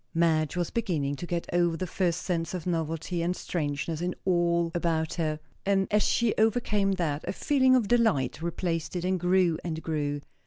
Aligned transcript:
Madge 0.15 0.55
was 0.55 0.71
beginning 0.71 1.15
to 1.17 1.27
get 1.27 1.47
over 1.53 1.77
the 1.77 1.85
first 1.85 2.23
sense 2.23 2.55
of 2.55 2.65
novelty 2.65 3.21
and 3.21 3.35
strangeness 3.35 4.01
in 4.01 4.15
all 4.25 4.71
about 4.73 5.13
her; 5.13 5.39
and, 5.63 5.87
as 5.91 6.01
she 6.01 6.33
overcame 6.39 6.93
that, 6.93 7.23
a 7.27 7.31
feeling 7.31 7.75
of 7.75 7.87
delight 7.87 8.41
replaced 8.41 8.95
it, 8.95 9.05
and 9.05 9.19
grew 9.19 9.59
and 9.63 9.83
grew. 9.83 10.19